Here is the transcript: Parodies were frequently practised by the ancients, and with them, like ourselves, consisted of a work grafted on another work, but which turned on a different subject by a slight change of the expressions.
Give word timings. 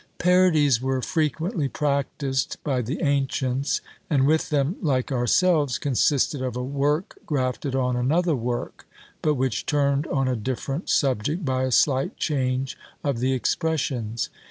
Parodies 0.17 0.81
were 0.81 0.99
frequently 1.03 1.67
practised 1.69 2.57
by 2.63 2.81
the 2.81 3.03
ancients, 3.03 3.81
and 4.09 4.25
with 4.25 4.49
them, 4.49 4.75
like 4.81 5.11
ourselves, 5.11 5.77
consisted 5.77 6.41
of 6.41 6.55
a 6.57 6.63
work 6.63 7.19
grafted 7.27 7.75
on 7.75 7.95
another 7.95 8.35
work, 8.35 8.87
but 9.21 9.35
which 9.35 9.63
turned 9.67 10.07
on 10.07 10.27
a 10.27 10.35
different 10.35 10.89
subject 10.89 11.45
by 11.45 11.65
a 11.65 11.71
slight 11.71 12.17
change 12.17 12.75
of 13.03 13.19
the 13.19 13.33
expressions. 13.33 14.29